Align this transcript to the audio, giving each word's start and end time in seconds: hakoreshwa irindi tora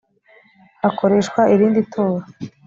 hakoreshwa 0.81 1.41
irindi 1.53 1.81
tora 1.93 2.25